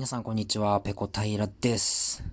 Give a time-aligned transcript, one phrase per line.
[0.00, 2.24] 皆さんこんにちは、ペコ平です。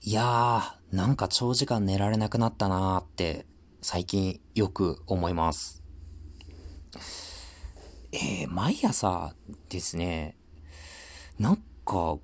[0.00, 3.46] いやー、なんか長時間寝られなくなったなーって
[3.80, 5.82] 最近よく思います。
[8.12, 9.34] えー、毎朝
[9.70, 10.36] ですね、
[11.40, 12.18] なんか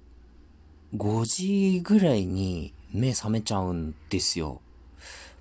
[0.94, 4.60] 5時ぐらいに目覚めちゃうんですよ。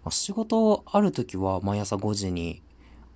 [0.09, 2.63] 仕事ある時は毎朝5時に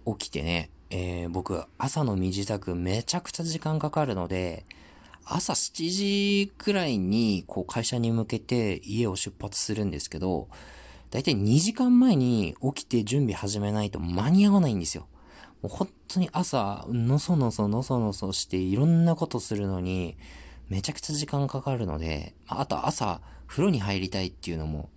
[0.06, 4.64] 起きてね、えー、僕朝の身支度めちゃくちゃ時間かかるので、
[5.26, 10.48] 朝7時くらいに、こう会社に向けて家を出発するんですけど、
[11.10, 15.08] だいたい2時間前に起きて準備始めないと間に合わないんですよ。
[15.62, 20.18] もう本当に朝、のそのそのそのそしていろんなことするのに、
[20.70, 24.90] めちゃくちゃ時間かかるので、あと朝、風呂に入りたいっていうのも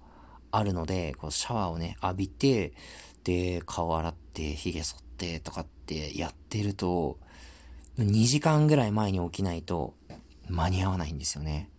[0.52, 2.72] あるので、こうシャワーをね、浴びて、
[3.24, 7.18] で、顔洗って、髭剃ってとかってやってると、
[7.98, 9.94] 2時間ぐらい前に起きないと
[10.48, 11.70] 間に合わないんですよね。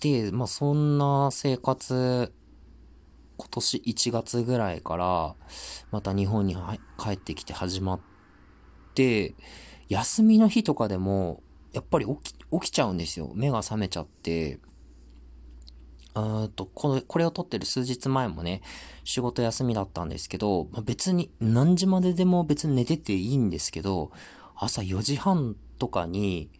[0.00, 2.32] で、まあそんな生活、
[3.36, 5.34] 今年1月ぐらいから、
[5.90, 6.56] また日本に
[6.98, 8.00] 帰ってきて始まっ
[8.94, 9.34] て、
[9.88, 11.42] 休みの日とかでも、
[11.72, 13.32] やっぱり起き、起きちゃうんですよ。
[13.34, 14.60] 目が覚めちゃって、
[16.14, 18.62] うんと、これ、これを撮ってる数日前もね、
[19.02, 24.12] 仕事休みだったんですけど、ま、別に何時まででも別に寝てていいんですけど、
[24.54, 26.50] 朝4時半とかに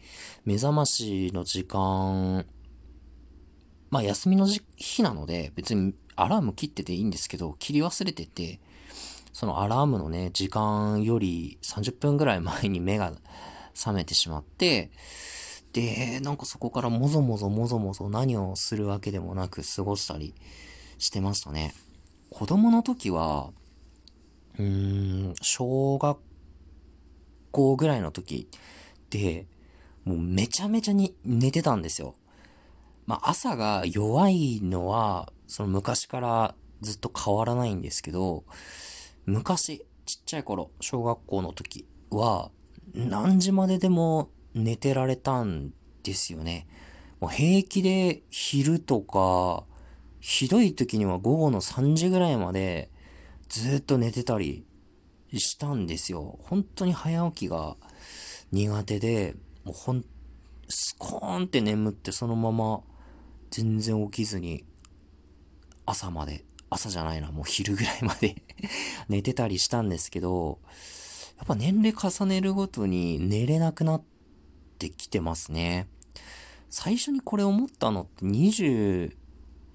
[0.44, 2.46] 目覚ましの時間、
[3.90, 8.60] まあ休みの日なので別にアラーム切ってていいんですけど、切り忘れてて、
[9.32, 13.12] そのアラームのね、時間より30分ぐらい前に目が
[13.74, 14.90] 覚めてしまって、
[15.72, 20.34] で、なんかそこからもぞもぞもぞもぞ何をするわけでもなく過ごしたり
[20.98, 21.74] してましたね。
[22.30, 23.50] 子供の時は、
[24.56, 26.18] うーん、小学
[27.50, 28.48] 校ぐらいの時、
[30.04, 32.14] もうめちゃめちゃに寝てたんですよ。
[33.06, 38.44] まあ朝が弱いのは、その昔からずっと変わらないんですけど、
[39.26, 42.50] 昔、ちっちゃい頃、小学校の時は、
[42.94, 45.72] 何時まででも寝てられたん
[46.02, 46.66] ですよね。
[47.20, 49.64] もう平気で昼とか、
[50.20, 52.90] ひどい時には午後の3時ぐらいまで
[53.48, 54.64] ずっと寝てたり
[55.34, 56.38] したんですよ。
[56.42, 57.76] 本当に早起きが
[58.54, 59.34] 苦手で、
[59.64, 60.04] もうほん、
[60.68, 62.82] スコーンって眠ってそのまま
[63.50, 64.64] 全然起きずに
[65.86, 68.36] 朝まで、朝じゃないな、もう昼ぐらいまで
[69.10, 70.60] 寝てたりしたんですけど、
[71.36, 74.02] やっぱ年齢重ねるごとに寝れなくなっ
[74.78, 75.88] てきてますね。
[76.70, 79.16] 最初にこれ思ったのって20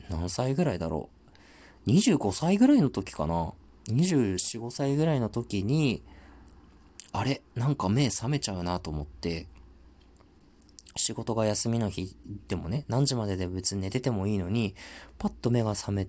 [0.09, 1.09] 何歳ぐらいだろ
[1.85, 1.89] う。
[1.89, 3.53] 25歳ぐらいの時かな。
[3.89, 6.01] 24、5歳ぐらいの時に、
[7.11, 7.41] あれ？
[7.55, 9.47] なんか目覚めちゃうなと思って、
[10.95, 12.15] 仕事が休みの日
[12.47, 14.75] でもね、何時までで別に寝ててもいいのに、
[15.17, 16.07] パッと目が覚め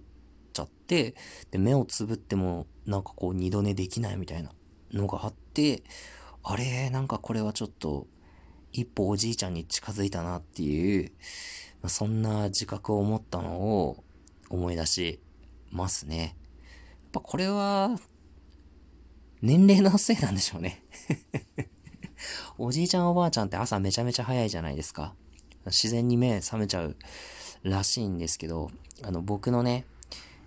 [0.52, 1.14] ちゃって、
[1.50, 4.52] で、目をつぶってもなんかこう二度寝できないみたいな
[4.92, 5.82] のがあって、
[6.42, 6.90] あれ？
[6.90, 8.06] なんかこれはちょっと
[8.72, 11.12] 一歩おじいちゃんに近づいたなっていう、
[11.86, 14.04] そんな自覚を持ったのを
[14.50, 15.20] 思い出し
[15.70, 16.18] ますね。
[16.18, 17.98] やっぱこれは、
[19.42, 20.82] 年齢のせいなんでしょうね
[22.58, 25.14] おじいちゃんおばあちゃんって朝めちゃめちゃ早いじゃないですか。
[25.66, 26.96] 自然に目覚めちゃう
[27.62, 28.70] らしいんですけど、
[29.02, 29.84] あの、僕のね、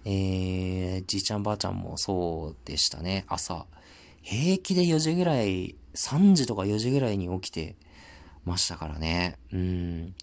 [0.05, 3.25] えー、じいちゃんばあちゃんもそうでしたね。
[3.27, 3.65] 朝、
[4.21, 7.75] 平気で4時ぐらい、3時とか4時ぐらいに起きて
[8.45, 9.37] ましたからね。
[9.51, 10.15] うん。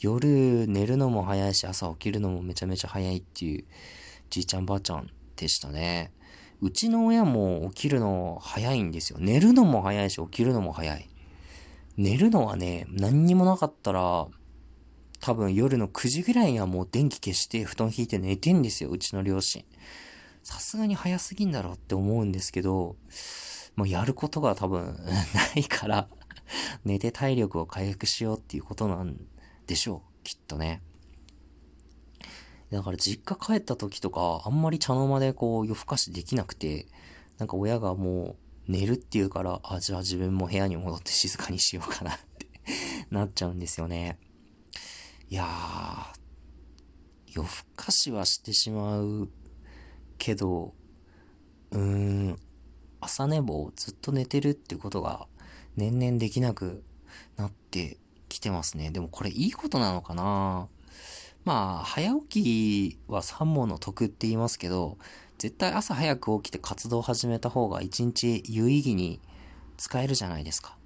[0.00, 3.64] 夜寝るのも早いし、朝起きるのもめちゃめちゃ早いっていう、
[4.30, 6.10] じいちゃんばあちゃんでしたね。
[6.62, 9.18] うちの親も起きるの早いんですよ。
[9.20, 11.08] 寝るのも早いし起きるのも早い。
[11.96, 14.28] 寝るのはね、何にもなかったら、
[15.18, 19.64] 多分夜の9時ぐらいにはもう電気消して布団引いて寝てんですよ、うちの両親。
[20.44, 22.94] さすがに早すぎんだろうって思うんですけど、
[23.74, 24.84] もうやることが多分
[25.34, 26.08] ないから
[26.84, 29.16] 寝て体力を回復しようっていうことなん
[29.66, 30.80] でしょう、きっとね。
[32.72, 36.86] だから実家帰った時とか、あんまり茶の間でこう夜更かしできなくて、
[37.36, 38.36] なんか親がも
[38.66, 42.46] う寝るっていうから、あ、じゃあ自分も部屋に戻って静かにしようかなって
[43.12, 44.18] なっちゃうんですよね。
[45.28, 46.18] いやー、
[47.34, 49.28] 夜更かしはしてしまう
[50.16, 50.72] けど、
[51.72, 52.38] うーん、
[53.02, 55.26] 朝寝坊ずっと寝てるってことが
[55.76, 56.82] 年々できなく
[57.36, 57.98] なって
[58.30, 58.90] きてますね。
[58.90, 60.81] でもこれいいことなのかなぁ
[61.44, 64.96] まあ、早起きは三問の得って言いますけど、
[65.38, 69.20] 絶対朝早く起きて活動を始めた方が一日有意義に
[69.76, 70.76] 使えるじゃないですか。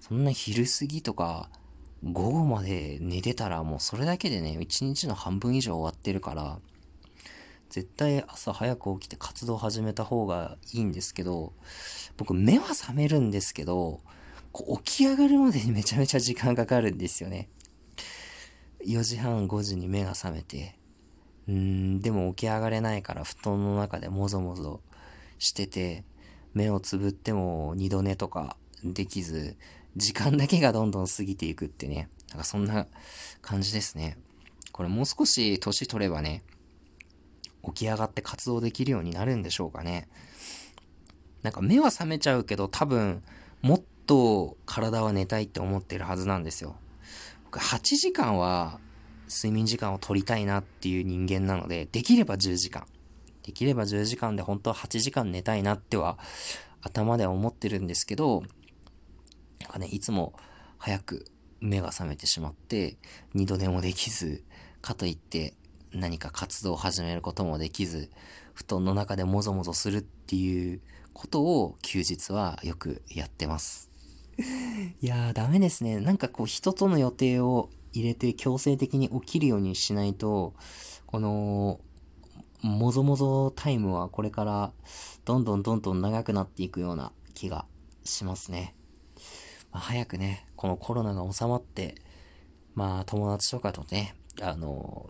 [0.00, 1.48] そんな昼過ぎとか
[2.02, 6.58] 午後まで寝てたらもうそれだけでね、一日の半分以上終わってるから、
[7.70, 11.54] 絶対朝早く起きて活動始めた方がいいんですけど、
[12.18, 14.00] 僕目は覚めるんですけど、
[14.52, 17.48] こう起き上がるまでにめちゃめちゃ時間かかるんですよね。
[18.86, 20.78] 4時半5時に目が覚めて、
[21.48, 24.80] うん、でも起き上がれないから布団の中でもぞもぞ
[25.38, 26.04] してて、
[26.54, 29.56] 目をつぶっても二度寝とかできず、
[29.96, 32.86] 時間だけがどんどん過ぎていくってね、なんかそんな
[33.42, 34.16] 感じですね。
[34.72, 36.42] これもう少し年取ればね、
[37.64, 40.08] 起き上がって活動できるようになるんでしょうかね。
[41.42, 43.22] なんか目は覚めちゃうけど多分
[43.60, 46.76] もっと体は寝たいって思ってるはずなんですよ。
[47.60, 48.78] 8時間は
[49.28, 52.86] 睡眠時間を取りたいなっていう人間なので、できれば10時間。
[53.42, 56.18] できれば10時間で本当は8時間寝たいなっては
[56.80, 58.42] 頭では思ってるんですけど、
[59.60, 60.34] なんかね、いつも
[60.78, 61.26] 早く
[61.60, 62.96] 目が覚めてしまって、
[63.34, 64.44] 二度寝もできず、
[64.80, 65.54] かといって
[65.92, 68.10] 何か活動を始めることもできず、
[68.52, 70.80] 布団の中でもぞもぞするっていう
[71.12, 73.93] ことを休日はよくやってます。
[75.00, 76.00] いやーダメですね。
[76.00, 80.54] なんかこう人との予定を入れて強制的に起きるようにしないと、
[81.06, 81.80] この、
[82.62, 84.72] もぞもぞタイムはこれから
[85.24, 87.66] どんどんどんどん長くなっていくような気が
[88.04, 88.74] しますね。
[89.70, 91.96] まあ、早くね、このコロナが収まって、
[92.74, 95.08] まあ友達とかとね、あの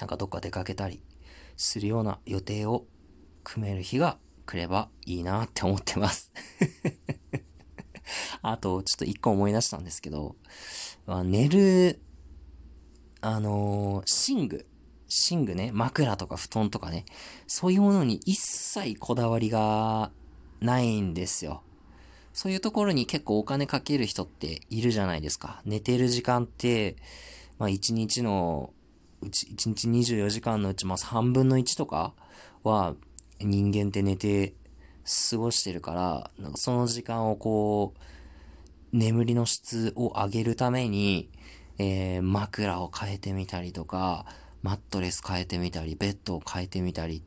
[0.00, 1.02] なんかどっか出かけたり
[1.56, 2.86] するような予定を
[3.44, 6.32] 組める日が来ればいいなって思ってます
[8.44, 10.36] あと、ちょっと一個思い出したんですけど、
[11.24, 12.00] 寝る、
[13.20, 14.66] あのー、寝具。
[15.30, 17.04] 寝具ね、枕とか布団とかね、
[17.46, 20.10] そういうものに一切こだわりが
[20.60, 21.62] ないんですよ。
[22.32, 25.60] そういうところに結構お金かける人っているじゃないですか。
[25.66, 26.96] 寝てる時間って、
[27.58, 28.72] まあ一日の
[29.20, 32.14] うち、1日24時間のうち、まあ3分の1とか
[32.62, 32.94] は
[33.38, 34.54] 人間って寝て
[35.30, 38.00] 過ごしてるから、なんかその時間をこう、
[38.92, 41.30] 眠りの質を上げるために、
[41.78, 44.26] えー、枕を変えてみたりとか、
[44.62, 47.22] マットレス変えてみたり、ベッドを変えてみたり、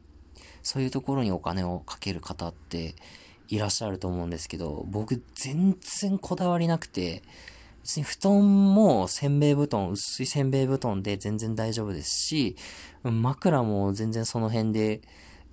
[0.62, 2.96] そういうところにお金をかける方って
[3.50, 7.24] いらっしゃると思うんですけど、僕全然こだわりなくて、
[7.84, 12.56] 別に布団もせんべい布団、薄いせんべい布団で全然大丈夫ですし、
[13.04, 15.02] 枕も全然その辺で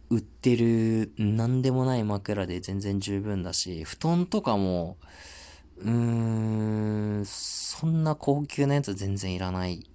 [0.08, 4.96] 売ってる何でもない枕で全然十分だし、布団とかも、
[5.82, 5.90] うー
[7.20, 9.88] ん、そんな高級なやつ全然いらない。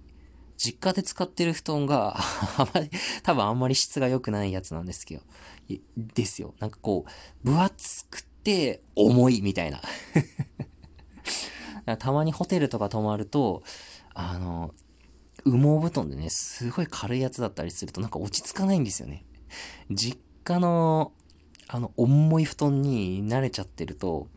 [0.56, 2.16] 実家で使ってる布団が
[2.58, 2.90] あまり、
[3.22, 5.22] 多分あんまり質が良くないやつなんですけど、
[5.96, 6.54] ですよ。
[6.58, 9.80] なんかこう、分厚くて重いみたいな
[11.98, 13.62] たまにホテルとか泊まると、
[14.14, 14.74] あの、
[15.44, 19.24] 羽毛布団でね、すごい軽いやつだったりするとなんか落ち着かないんですよね。
[19.90, 21.12] 実家の、
[21.68, 24.28] あの、重い布団に慣れちゃってると、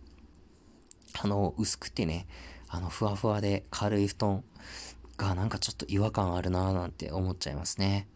[1.19, 2.27] あの、薄くてね、
[2.69, 4.43] あの、ふわふわで軽い布団
[5.17, 8.07] がなんかちょっと違和感あるなぁなんて思っちゃいますね。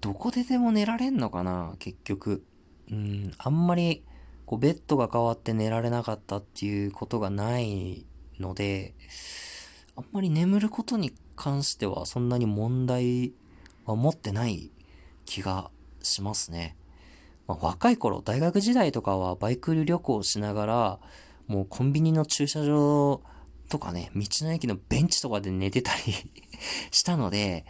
[0.00, 2.44] どこででも寝られんのかな結局。
[2.90, 4.04] うん、あんまり、
[4.46, 8.06] こう、ベッドが変わって寝られなかったっていうことがない
[8.38, 8.94] ので、
[9.96, 13.32] あんまり眠ることに関してはそんなに問題
[13.84, 14.70] は持ってない
[15.24, 15.70] 気が
[16.02, 16.76] しますね。
[17.46, 20.98] まあ、若い頃、大学時代とかはバイク旅行しながら、
[21.50, 23.22] もうコンビニの駐車場
[23.68, 26.14] とかね、道の駅のベンチとかで寝てたり
[26.92, 27.66] したので、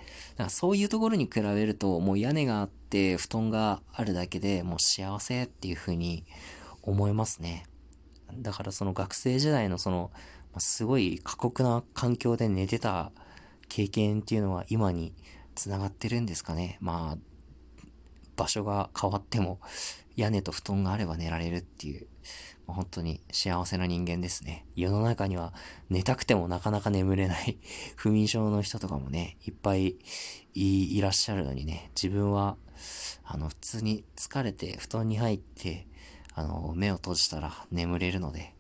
[0.50, 6.26] そういうところに比べると、もう屋根があって布団があるだけでもう幸せっていう風に
[6.82, 7.64] 思いますね。
[8.36, 10.10] だからその学生時代のその
[10.58, 13.12] すごい過酷な環境で寝てた
[13.70, 15.14] 経験っていうのは今に
[15.54, 16.76] 繋がってるんですかね。
[16.80, 17.18] まあ、
[18.40, 19.60] 場所が変わっても
[20.16, 22.06] 屋根と布団があれば寝られるっていう、
[22.66, 24.64] まあ、本当に幸せな人間ですね。
[24.74, 25.52] 世の中には
[25.90, 27.58] 寝たくてもなかなか眠れない
[27.96, 29.96] 不眠症の人とかもね、いっぱい
[30.54, 32.56] いらっしゃるのにね、自分は、
[33.24, 35.86] あの、普通に疲れて布団に入って、
[36.34, 38.54] あの、目を閉じたら眠れるので、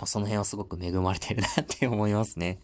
[0.00, 2.58] まその辺はすごく恵まれてるなって思いますね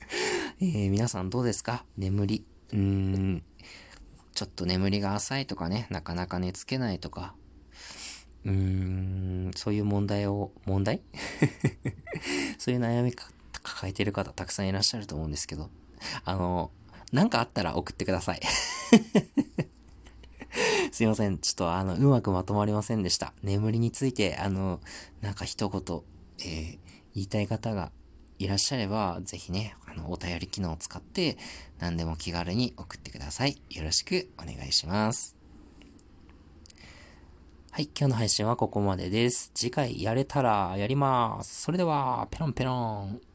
[0.62, 1.84] え、皆さんどうですか？
[1.96, 2.44] 眠り。
[2.72, 3.42] うーん。
[4.40, 7.34] ちょっと眠りが浅いとかね、なかなか寝つけないとか、
[8.46, 11.02] うーん、そういう問題を、問題？
[12.56, 15.68] そういう悩み抱えてる方たくさんいらっしゃると思うんですけど、
[16.24, 16.70] あの、
[17.12, 18.40] なんかあったら送ってください
[20.90, 21.36] すいません。
[21.36, 23.34] ちょっとあの、うまくまとまりませんでした。
[23.42, 24.80] 眠りについて、あの、
[25.20, 26.00] なんか一言、
[26.38, 26.78] えー、
[27.14, 27.92] 言いたい方が
[28.40, 31.36] いらっしゃれば、ぜひね、あの、お便り機能を使って、
[31.78, 33.60] 何でも気軽に送ってください。
[33.68, 35.36] よろしくお願いします。
[37.70, 39.50] はい、今日の配信はここまでです。
[39.54, 41.64] 次回やれたらやります。
[41.64, 43.29] それでは、ペロンペロン。